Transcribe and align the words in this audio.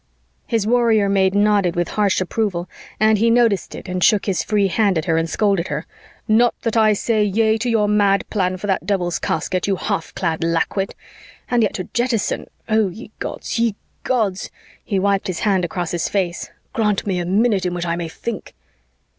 His 0.47 0.65
warrior 0.65 1.07
maid 1.09 1.35
nodded 1.35 1.75
with 1.75 1.89
harsh 1.89 2.21
approval 2.21 2.67
and 2.99 3.19
he 3.19 3.29
noticed 3.29 3.75
it 3.75 3.87
and 3.87 4.03
shook 4.03 4.25
his 4.25 4.41
free 4.43 4.67
hand 4.67 4.97
at 4.97 5.05
her 5.05 5.15
and 5.15 5.29
scolded 5.29 5.67
her, 5.67 5.85
"Not 6.27 6.59
that 6.63 6.75
I 6.75 6.93
say 6.93 7.23
yea 7.23 7.59
to 7.59 7.69
your 7.69 7.87
mad 7.87 8.27
plan 8.31 8.57
for 8.57 8.65
that 8.65 8.87
Devil's 8.87 9.19
casket, 9.19 9.67
you 9.67 9.75
half 9.75 10.15
clad 10.15 10.43
lackwit. 10.43 10.95
And 11.51 11.61
yet 11.61 11.75
to 11.75 11.83
jettison.... 11.93 12.47
Oh, 12.67 12.87
ye 12.89 13.11
gods, 13.19 13.59
ye 13.59 13.75
gods" 14.03 14.49
he 14.83 14.97
wiped 14.97 15.27
his 15.27 15.41
hand 15.41 15.63
across 15.63 15.91
his 15.91 16.09
face 16.09 16.49
"grant 16.73 17.05
me 17.05 17.19
a 17.19 17.23
minute 17.27 17.63
in 17.67 17.75
which 17.75 17.85
I 17.85 17.95
may 17.95 18.07
think!" 18.09 18.55